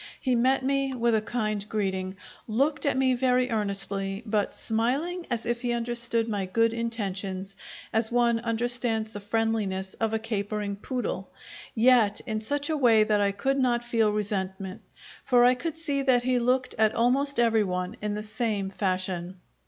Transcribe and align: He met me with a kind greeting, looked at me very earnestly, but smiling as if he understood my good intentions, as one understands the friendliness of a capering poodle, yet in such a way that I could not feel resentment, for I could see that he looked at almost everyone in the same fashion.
He 0.19 0.33
met 0.35 0.65
me 0.65 0.95
with 0.95 1.13
a 1.13 1.21
kind 1.21 1.63
greeting, 1.69 2.15
looked 2.47 2.87
at 2.87 2.97
me 2.97 3.13
very 3.13 3.51
earnestly, 3.51 4.23
but 4.25 4.51
smiling 4.51 5.27
as 5.29 5.45
if 5.45 5.61
he 5.61 5.73
understood 5.73 6.27
my 6.27 6.47
good 6.47 6.73
intentions, 6.73 7.55
as 7.93 8.11
one 8.11 8.39
understands 8.39 9.11
the 9.11 9.19
friendliness 9.19 9.93
of 9.99 10.11
a 10.11 10.17
capering 10.17 10.75
poodle, 10.77 11.29
yet 11.75 12.19
in 12.21 12.41
such 12.41 12.67
a 12.67 12.77
way 12.77 13.03
that 13.03 13.21
I 13.21 13.31
could 13.31 13.59
not 13.59 13.83
feel 13.85 14.11
resentment, 14.11 14.81
for 15.23 15.45
I 15.45 15.53
could 15.53 15.77
see 15.77 16.01
that 16.01 16.23
he 16.23 16.39
looked 16.39 16.73
at 16.79 16.95
almost 16.95 17.39
everyone 17.39 17.95
in 18.01 18.15
the 18.15 18.23
same 18.23 18.71
fashion. 18.71 19.39